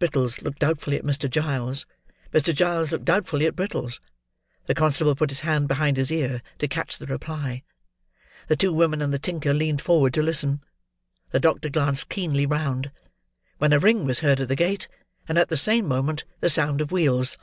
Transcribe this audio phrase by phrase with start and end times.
[0.00, 1.30] Brittles looked doubtfully at Mr.
[1.30, 1.86] Giles;
[2.34, 2.52] Mr.
[2.52, 4.00] Giles looked doubtfully at Brittles;
[4.66, 7.62] the constable put his hand behind his ear, to catch the reply;
[8.48, 10.60] the two women and the tinker leaned forward to listen;
[11.30, 12.90] the doctor glanced keenly round;
[13.58, 14.88] when a ring was heard at the gate,
[15.28, 17.38] and at the same moment, the sound of wheels.